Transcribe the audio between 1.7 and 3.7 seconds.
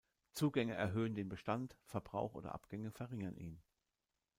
Verbrauch oder Abgänge verringern ihn.